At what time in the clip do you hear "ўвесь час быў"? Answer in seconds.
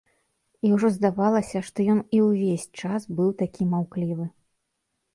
2.31-3.29